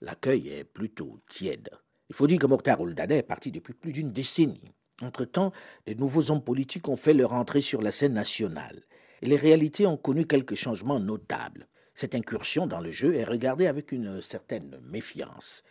[0.00, 1.70] L'accueil est plutôt tiède.
[2.10, 4.72] Il faut dire que Mokhtar Ouldada est parti depuis plus d'une décennie.
[5.02, 5.52] Entre-temps,
[5.86, 8.82] les nouveaux hommes politiques ont fait leur entrée sur la scène nationale.
[9.22, 11.66] Et les réalités ont connu quelques changements notables.
[11.94, 15.64] Cette incursion dans le jeu est regardée avec une certaine méfiance.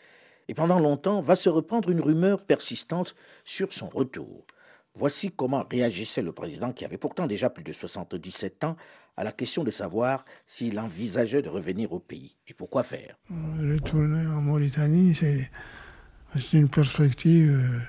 [0.47, 4.45] Et pendant longtemps va se reprendre une rumeur persistante sur son retour.
[4.95, 8.75] Voici comment réagissait le président qui avait pourtant déjà plus de 77 ans
[9.15, 12.37] à la question de savoir s'il envisageait de revenir au pays.
[12.47, 15.49] Et pourquoi faire Retourner en Mauritanie, c'est
[16.53, 17.79] une perspective euh,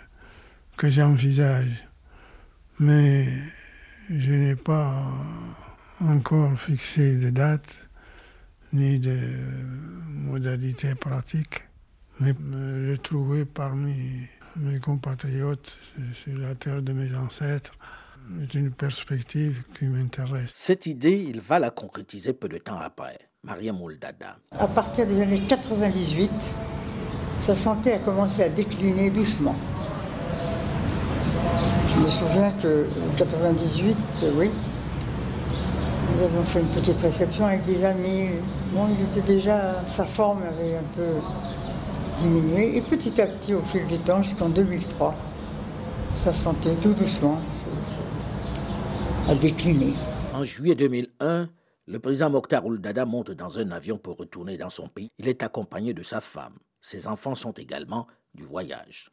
[0.79, 1.89] que j'envisage.
[2.79, 3.27] Mais
[4.09, 5.03] je n'ai pas
[6.01, 7.77] encore fixé de date
[8.73, 9.19] ni de
[10.09, 11.65] modalités pratiques.
[12.21, 13.93] Mais me retrouver parmi
[14.57, 15.77] mes compatriotes
[16.15, 17.75] sur la terre de mes ancêtres
[18.41, 20.53] est une perspective qui m'intéresse.
[20.55, 23.19] Cette idée, il va la concrétiser peu de temps après.
[23.43, 24.39] Maria Mouldada.
[24.53, 26.31] À partir des années 98,
[27.39, 29.57] sa santé a commencé à décliner doucement.
[31.99, 33.97] Je me souviens que 98,
[34.37, 34.51] oui,
[36.15, 38.31] nous avions fait une petite réception avec des amis.
[38.73, 41.09] Bon, il était déjà, sa forme avait un peu
[42.21, 42.77] diminué.
[42.77, 45.13] Et petit à petit, au fil du temps, jusqu'en 2003,
[46.15, 47.41] sa santé, tout doucement,
[49.29, 49.95] a décliné.
[50.35, 51.49] En juillet 2001,
[51.87, 55.11] le président Mokhtar Ouldada monte dans un avion pour retourner dans son pays.
[55.19, 56.55] Il est accompagné de sa femme.
[56.81, 59.11] Ses enfants sont également du voyage.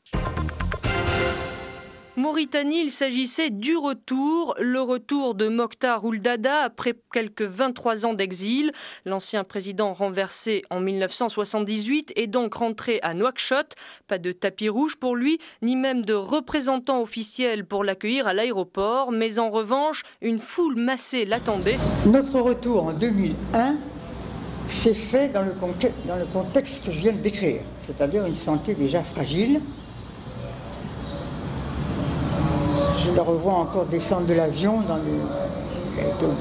[2.17, 8.71] Mauritanie, il s'agissait du retour, le retour de Mokhtar Ouldada après quelques 23 ans d'exil.
[9.03, 13.75] L'ancien président renversé en 1978 est donc rentré à Nouakchott.
[14.07, 19.11] Pas de tapis rouge pour lui, ni même de représentant officiel pour l'accueillir à l'aéroport,
[19.11, 21.77] mais en revanche, une foule massée l'attendait.
[22.05, 23.75] Notre retour en 2001
[24.67, 25.51] s'est fait dans le,
[26.07, 29.59] dans le contexte que je viens de décrire, c'est-à-dire une santé déjà fragile
[33.05, 34.81] je le revois encore descendre de l'avion,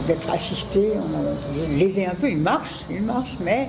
[0.06, 3.68] d'être assisté, on a l'aider un peu, il marche, il marche, mais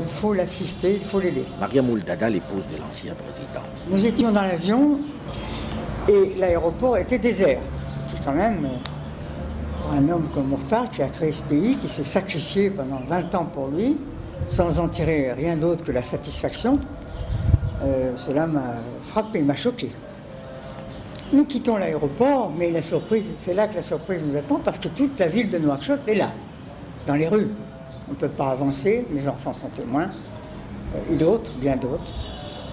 [0.00, 1.44] il faut l'assister, il faut l'aider.
[1.60, 3.62] Maria Mouldada, l'épouse de l'ancien président.
[3.88, 5.00] Nous étions dans l'avion
[6.08, 7.60] et l'aéroport était désert.
[8.10, 8.66] C'est quand même
[9.82, 13.34] pour un homme comme Mourtar qui a créé ce pays, qui s'est sacrifié pendant 20
[13.34, 13.96] ans pour lui,
[14.46, 16.78] sans en tirer rien d'autre que la satisfaction,
[17.82, 19.90] euh, cela m'a frappé, m'a choqué.
[21.30, 24.88] Nous quittons l'aéroport, mais la surprise, c'est là que la surprise nous attend, parce que
[24.88, 26.30] toute la ville de Nouakchott est là,
[27.06, 27.50] dans les rues.
[28.08, 30.08] On ne peut pas avancer, mes enfants sont témoins,
[30.94, 32.12] euh, et d'autres, bien d'autres.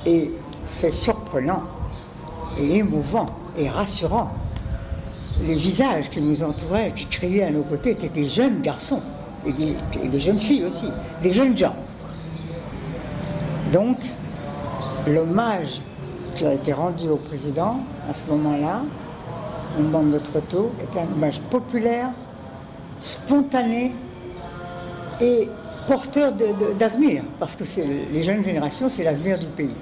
[0.06, 0.32] Et
[0.80, 1.64] fait surprenant,
[2.58, 3.26] et émouvant,
[3.58, 4.32] et rassurant.
[5.42, 9.02] Les visages qui nous entouraient, qui criaient à nos côtés, étaient des jeunes garçons,
[9.46, 10.88] et des, et des jeunes filles aussi,
[11.22, 11.76] des jeunes gens.
[13.74, 13.98] Donc,
[15.06, 15.82] l'hommage
[16.36, 17.78] qui a été rendu au président
[18.10, 18.82] à ce moment-là,
[19.78, 22.10] au moment de retour, est un hommage populaire,
[23.00, 23.94] spontané
[25.22, 25.50] et
[25.88, 26.34] porteur
[26.78, 27.64] d'avenir, parce que
[28.12, 29.76] les jeunes générations, c'est l'avenir du pays.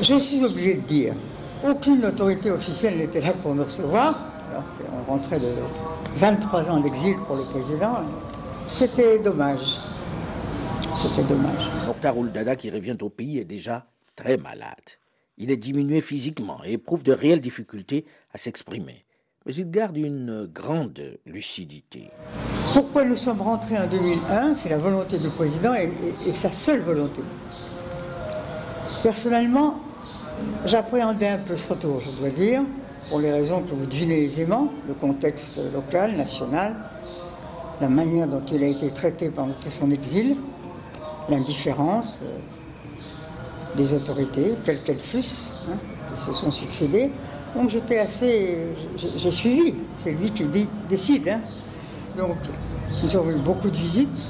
[0.00, 1.14] Je suis obligé de dire,
[1.68, 4.18] aucune autorité officielle n'était là pour nous recevoir,
[4.50, 5.52] alors qu'on rentrait de
[6.16, 7.98] 23 ans d'exil pour le président.
[8.66, 9.78] C'était dommage.
[10.96, 11.70] C'était dommage.
[11.86, 15.01] Mokhtar Dada, qui revient au pays, est déjà très malade.
[15.38, 19.04] Il est diminué physiquement et éprouve de réelles difficultés à s'exprimer.
[19.44, 22.10] Mais il garde une grande lucidité.
[22.72, 25.90] Pourquoi nous sommes rentrés en 2001 C'est la volonté du président et,
[26.32, 27.22] sa seule volonté.
[29.02, 29.80] Personnellement,
[30.64, 32.62] j'appréhendais un peu ce retour, je dois dire.
[33.08, 36.76] pour les raisons que vous devinez aisément, le contexte local, national,
[37.80, 40.36] la manière dont il a été traité pendant tout son exil,
[41.28, 42.38] l'indifférence euh,
[43.76, 45.76] des autorités, quelles qu'elles fussent, hein,
[46.14, 47.10] qui se sont succédées.
[47.54, 48.68] Donc j'étais assez.
[48.96, 50.46] J'ai suivi, c'est lui qui
[50.88, 51.28] décide.
[51.28, 51.40] Hein.
[52.16, 52.36] Donc
[53.02, 54.26] nous avons eu beaucoup de visites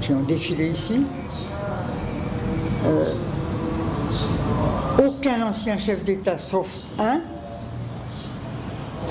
[0.00, 1.00] qui ont défilé ici.
[2.84, 3.14] Euh,
[5.06, 7.20] aucun ancien chef d'État, sauf un,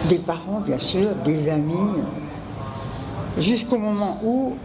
[0.09, 2.01] des parents bien sûr, des amis,
[3.37, 4.55] jusqu'au moment où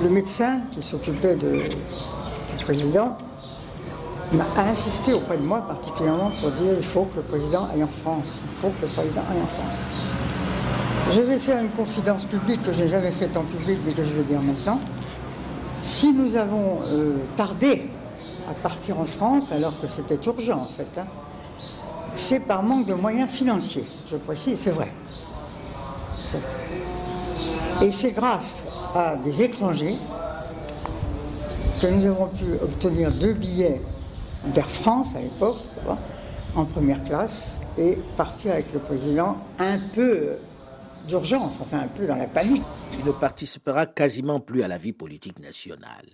[0.00, 3.16] le médecin qui s'occupait du président
[4.32, 7.88] m'a insisté auprès de moi particulièrement pour dire il faut que le président aille en
[7.88, 9.78] France, il faut que le président aille en France.
[11.12, 14.04] Je vais faire une confidence publique que je n'ai jamais faite en public mais que
[14.04, 14.80] je vais dire maintenant.
[15.80, 17.88] Si nous avons euh, tardé
[18.50, 21.06] à partir en France alors que c'était urgent en fait, hein,
[22.12, 24.90] c'est par manque de moyens financiers, je précise, c'est vrai.
[27.82, 29.98] Et c'est grâce à des étrangers
[31.80, 33.82] que nous avons pu obtenir deux billets
[34.52, 35.58] vers France à l'époque,
[36.54, 40.36] en première classe, et partir avec le président un peu
[41.06, 42.64] d'urgence, enfin un peu dans la panique.
[42.98, 46.06] Il ne participera quasiment plus à la vie politique nationale.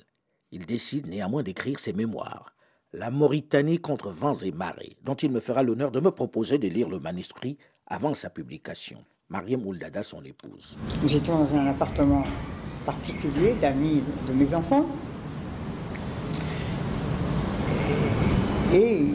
[0.50, 2.54] Il décide néanmoins d'écrire ses mémoires,
[2.92, 6.68] La Mauritanie contre vents et marées, dont il me fera l'honneur de me proposer de
[6.68, 9.02] lire le manuscrit avant sa publication.
[9.30, 10.76] Mariam Ouldada, son épouse.
[11.06, 12.22] J'étais dans un appartement
[12.84, 14.84] particulier d'amis de mes enfants.
[18.72, 19.06] Et,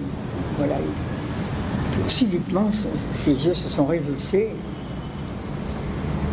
[0.58, 0.76] voilà,
[1.92, 2.70] tout subitement,
[3.12, 4.50] ses yeux se sont révulsés.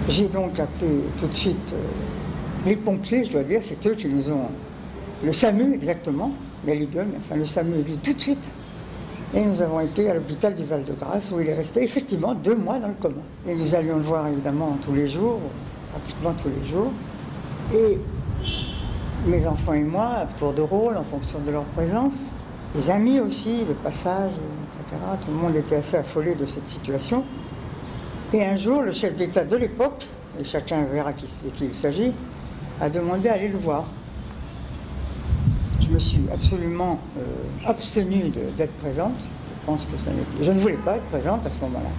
[0.08, 4.08] J'ai donc appelé tout de suite euh, les pompiers, je dois dire, c'est eux qui
[4.08, 4.48] nous ont.
[5.22, 6.32] Le SAMU, exactement,
[6.66, 8.50] mais les deux, enfin le SAMU venu tout de suite.
[9.34, 12.78] Et nous avons été à l'hôpital du Val-de-Grâce où il est resté effectivement deux mois
[12.78, 13.22] dans le coma.
[13.48, 15.40] Et nous allions le voir évidemment tous les jours,
[15.92, 16.92] pratiquement tous les jours.
[17.74, 17.98] Et
[19.26, 22.32] mes enfants et moi, à tour de rôle, en fonction de leur présence,
[22.74, 24.32] les amis aussi, le passage,
[24.66, 25.00] etc.
[25.24, 27.24] Tout le monde était assez affolé de cette situation.
[28.32, 30.06] Et un jour, le chef d'État de l'époque,
[30.40, 32.12] et chacun verra de qui il s'agit,
[32.80, 33.84] a demandé à aller le voir
[35.84, 37.22] je me suis absolument euh,
[37.66, 39.20] abstenue d'être présente.
[39.20, 39.92] Je pense que
[40.42, 41.90] Je ne voulais pas être présente à ce moment-là,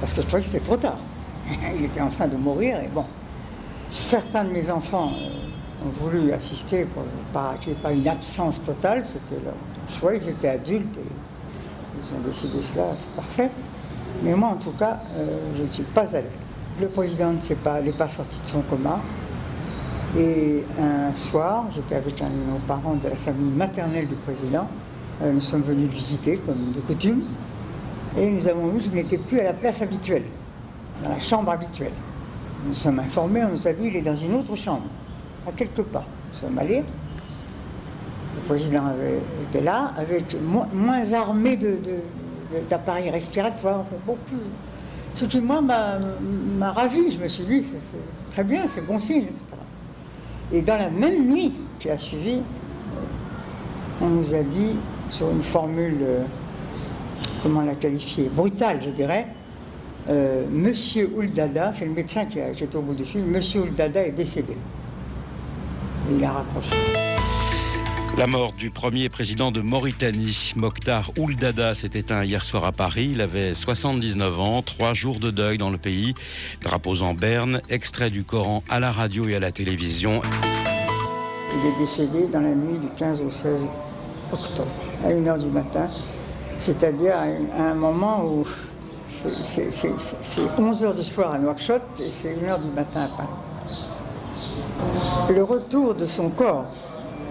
[0.00, 0.98] parce que je trouvais que c'était trop tard.
[1.76, 3.04] Il était en train de mourir, et bon.
[3.90, 9.42] Certains de mes enfants euh, ont voulu assister pour ait pas une absence totale, c'était
[9.44, 9.54] leur
[9.88, 13.50] choix, ils étaient adultes, et ils ont décidé cela, c'est parfait.
[14.22, 16.26] Mais moi, en tout cas, euh, je ne suis pas allée.
[16.80, 19.00] Le président ne pas, n'est pas sorti de son coma.
[20.18, 24.66] Et un soir, j'étais avec un de nos parents de la famille maternelle du président.
[25.22, 27.24] Euh, nous sommes venus le visiter, comme de coutume.
[28.16, 30.24] Et nous avons vu qu'il n'était plus à la place habituelle,
[31.02, 31.92] dans la chambre habituelle.
[32.66, 34.86] Nous sommes informés, on nous a dit qu'il est dans une autre chambre,
[35.46, 36.04] à quelques pas.
[36.28, 36.82] Nous sommes allés.
[38.36, 38.82] Le président
[39.48, 41.58] était là, avec moins, armé
[42.68, 44.36] d'appareils respiratoires, beaucoup plus.
[45.14, 47.10] Ce qui, moi, m'a ravi.
[47.10, 47.78] Je me suis dit, c'est
[48.32, 49.42] très bien, c'est bon signe, etc.
[50.52, 52.40] Et dans la même nuit qui a suivi,
[54.00, 54.76] on nous a dit,
[55.10, 56.22] sur une formule, euh,
[57.42, 59.28] comment la qualifier, brutale, je dirais,
[60.08, 64.12] euh, Monsieur Ouldada, c'est le médecin qui, était au bout du fil, Monsieur Ouldada est
[64.12, 64.56] décédé.
[66.10, 67.05] Il a raccroché.
[68.18, 73.10] La mort du premier président de Mauritanie, Mokhtar Ouldada, s'est éteint hier soir à Paris.
[73.12, 76.14] Il avait 79 ans, trois jours de deuil dans le pays.
[76.62, 80.22] Drapeaux en berne, extrait du Coran à la radio et à la télévision.
[81.52, 83.68] Il est décédé dans la nuit du 15 au 16
[84.32, 84.70] octobre,
[85.04, 85.86] à 1h du matin,
[86.56, 88.46] c'est-à-dire à un moment où
[89.06, 93.28] c'est 11h du soir à Nouakchott et c'est 1h du matin à Paris.
[95.28, 96.64] Le retour de son corps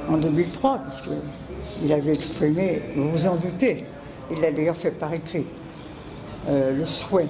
[0.10, 3.86] en 2003, puisqu'il avait exprimé, vous vous en doutez,
[4.32, 5.46] il l'a d'ailleurs fait par écrit,
[6.48, 7.30] euh, le souhait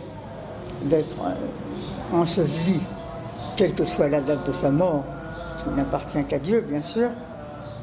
[0.83, 2.81] d'être euh, enseveli,
[3.55, 5.03] quelle que soit la date de sa mort,
[5.63, 7.09] qui n'appartient qu'à Dieu, bien sûr,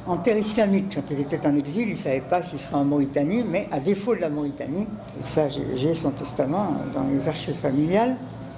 [0.06, 0.94] en terre islamique.
[0.94, 3.80] Quand il était en exil, il ne savait pas s'il serait en Mauritanie, mais à
[3.80, 4.86] défaut de la Mauritanie,
[5.20, 8.16] et ça j'ai son testament dans les archives familiales,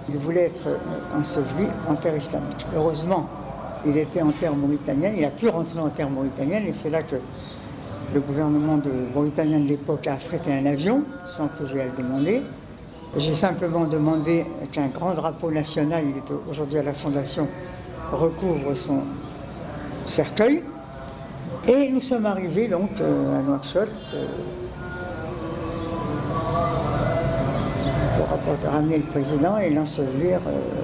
[0.08, 2.66] il voulait être euh, enseveli en terre islamique.
[2.74, 3.26] Heureusement,
[3.86, 7.02] il était en terre mauritanienne, il a pu rentrer en terre mauritanienne et c'est là
[7.02, 7.16] que
[8.14, 8.78] le gouvernement
[9.14, 12.42] mauritanien de l'époque a affrété un avion sans que j'aie à le demander.
[13.16, 17.48] J'ai simplement demandé qu'un grand drapeau national, il est aujourd'hui à la Fondation,
[18.12, 19.00] recouvre son
[20.06, 20.62] cercueil.
[21.68, 23.88] Et nous sommes arrivés donc euh, à Nouakchott.
[24.12, 24.26] Euh,
[28.62, 30.83] de ramener le président et l'ensevelir euh,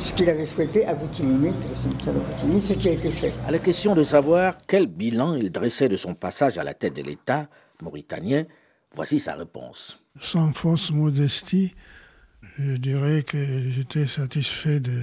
[0.00, 3.32] ce qu'il avait souhaité à Boutinimite, ce qui a été fait.
[3.46, 6.94] À la question de savoir quel bilan il dressait de son passage à la tête
[6.94, 7.48] de l'État
[7.82, 8.44] mauritanien,
[8.94, 10.02] voici sa réponse.
[10.20, 11.74] Sans fausse modestie,
[12.58, 13.38] je dirais que
[13.70, 15.02] j'étais satisfait de,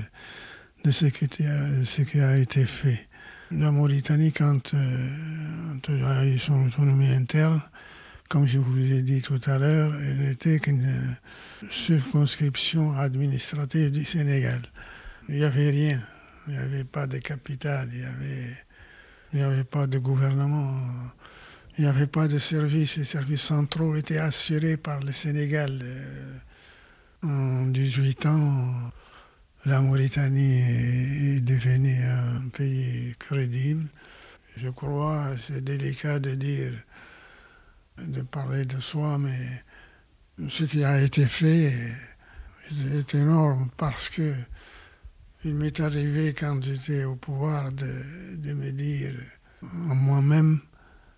[0.83, 3.07] de ce, qui a, ce, qui a, été fait.
[3.51, 7.61] La Mauritanie, quand, euh, a eu son autonomie interne,
[8.29, 11.17] comme je vous l'ai dit tout à l'heure, elle n'était qu'une
[11.71, 14.61] circonscription administrative du Sénégal.
[15.29, 16.01] Il n'y avait rien.
[16.47, 17.99] Il n'y avait pas de capitale, il
[19.37, 20.73] n'y avait, avait pas de gouvernement,
[21.77, 22.95] il n'y avait pas de services.
[22.95, 25.79] Les services centraux étaient assurés par le Sénégal.
[25.83, 26.37] Euh,
[27.23, 28.73] en 18 ans,
[29.65, 33.87] la Mauritanie est devenue un pays crédible.
[34.55, 36.71] Je crois, c'est délicat de dire
[37.97, 39.63] de parler de soi, mais
[40.49, 41.73] ce qui a été fait
[42.71, 44.33] est énorme parce que
[45.43, 49.13] il m'est arrivé quand j'étais au pouvoir de, me dire
[49.61, 50.59] moi-même,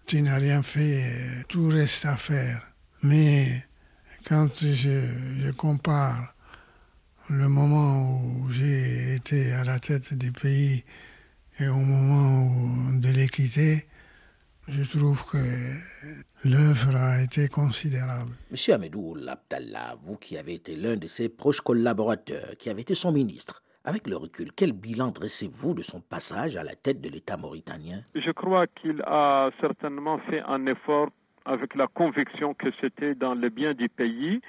[0.06, 2.62] tu n'as rien fait, tout reste à faire.
[3.02, 3.66] Mais
[4.28, 5.06] quand je,
[5.40, 6.36] je compare
[7.30, 10.84] le moment où j'ai été à la tête du pays
[11.60, 13.88] et au moment où de l'équité,
[14.72, 15.38] je trouve que
[16.46, 18.32] l'œuvre a été considérable.
[18.52, 22.96] Monsieur Amedou Abdallah, vous qui avez été l'un de ses proches collaborateurs, qui avez été
[22.96, 27.10] son ministre, avec le recul, quel bilan dressez-vous de son passage à la tête de
[27.10, 28.02] l'État mauritanien?
[28.14, 31.10] Je crois qu'il a certainement fait un effort
[31.46, 34.42] avec la conviction que c'était dans le bien du pays,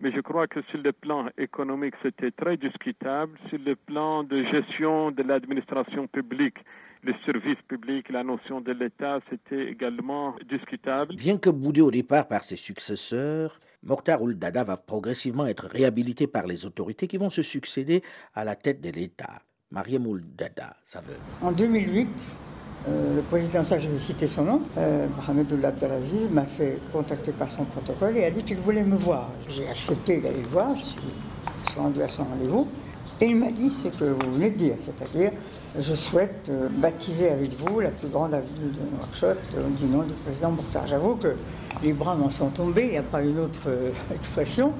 [0.00, 3.38] mais je crois que sur le plan économique, c'était très discutable.
[3.48, 6.58] Sur le plan de gestion de l'administration publique,
[7.02, 11.14] le service public, la notion de l'État, c'était également discutable.
[11.14, 16.46] Bien que boudé au départ par ses successeurs, Mokhtar Ould-Dada va progressivement être réhabilité par
[16.46, 18.02] les autorités qui vont se succéder
[18.34, 19.42] à la tête de l'État.
[19.70, 21.18] Mariam Ould-Dada, sa veuve.
[21.42, 22.08] En 2008,
[22.88, 27.32] euh, le président, ça je vais citer son nom, euh, Mohamed Abdelaziz, m'a fait contacter
[27.32, 29.30] par son protocole et a dit qu'il voulait me voir.
[29.48, 30.96] J'ai accepté d'aller le voir, je suis,
[31.64, 32.68] je suis rendu à son rendez-vous.
[33.20, 35.32] Et il m'a dit ce que vous venez de dire, c'est-à-dire
[35.78, 40.02] je souhaite euh, baptiser avec vous la plus grande avenue de Nouakchott euh, du nom
[40.02, 40.86] du président Mourtar.
[40.86, 41.34] J'avoue que
[41.82, 44.72] les bras m'en sont tombés, il n'y a pas une autre euh, expression.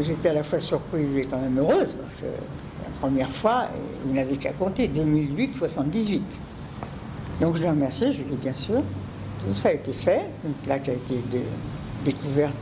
[0.00, 3.64] J'étais à la fois surprise et quand même heureuse parce que c'est la première fois
[3.64, 6.20] et vous n'avez qu'à compter 2008-78.
[7.40, 8.82] Donc je l'ai remercié, je lui ai dit bien sûr.
[9.44, 11.16] Tout ça a été fait, une plaque a été
[12.04, 12.56] découverte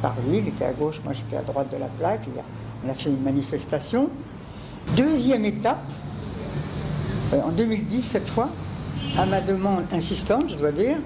[0.00, 2.28] par lui, il était à gauche, moi j'étais à droite de la plaque,
[2.86, 4.10] on a fait une manifestation.
[4.94, 5.82] Deuxième étape,
[7.32, 8.50] euh, en 2010 cette fois,
[9.18, 10.98] à ma demande insistante, je dois dire,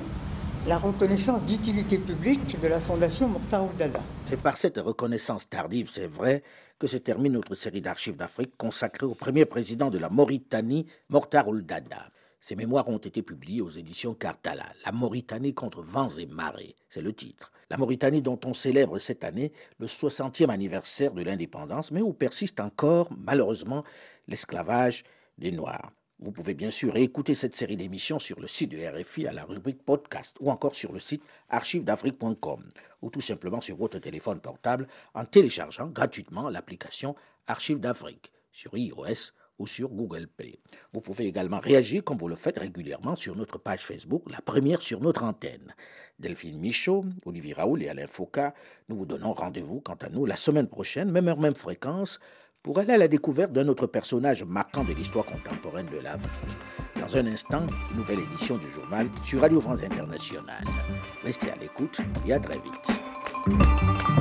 [0.66, 4.00] la reconnaissance d'utilité publique de la Fondation Mokhtar Ould-Dada.
[4.26, 6.42] C'est par cette reconnaissance tardive, c'est vrai,
[6.78, 11.48] que se termine notre série d'archives d'Afrique consacrée au premier président de la Mauritanie, Mokhtar
[11.48, 12.10] Ould-Dada.
[12.40, 14.66] Ces mémoires ont été publiées aux éditions Cartala.
[14.84, 17.52] La Mauritanie contre vents et marées, c'est le titre.
[17.68, 22.58] La Mauritanie dont on célèbre cette année le 60e anniversaire de l'indépendance, mais où persiste
[22.58, 23.84] encore, malheureusement,
[24.26, 25.04] l'esclavage
[25.38, 25.92] des Noirs.
[26.22, 29.44] Vous pouvez bien sûr écouter cette série d'émissions sur le site de RFI à la
[29.44, 32.62] rubrique podcast ou encore sur le site archivedafrique.com
[33.00, 37.16] ou tout simplement sur votre téléphone portable en téléchargeant gratuitement l'application
[37.46, 40.58] Archives d'Afrique sur iOS ou sur Google Play.
[40.92, 44.80] Vous pouvez également réagir comme vous le faites régulièrement sur notre page Facebook, la première
[44.80, 45.74] sur notre antenne.
[46.18, 48.52] Delphine Michaud, Olivier Raoul et Alain Foucault,
[48.88, 52.18] nous vous donnons rendez-vous quant à nous la semaine prochaine, même heure, même fréquence,
[52.62, 56.30] pour aller à la découverte d'un autre personnage marquant de l'histoire contemporaine de l'Afrique.
[56.98, 60.64] Dans un instant, nouvelle édition du journal sur Radio France Internationale.
[61.22, 64.19] Restez à l'écoute et à très vite.